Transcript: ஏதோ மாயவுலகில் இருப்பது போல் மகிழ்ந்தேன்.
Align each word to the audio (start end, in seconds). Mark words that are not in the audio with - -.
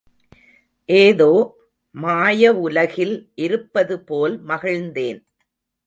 ஏதோ 0.89 1.27
மாயவுலகில் 1.95 3.15
இருப்பது 3.35 3.97
போல் 4.01 4.35
மகிழ்ந்தேன். 4.45 5.21